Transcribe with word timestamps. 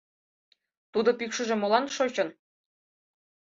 -Тудо 0.93 1.09
пӱкшыжӧ 1.19 1.55
молан 1.57 1.85
шочын? 1.95 2.29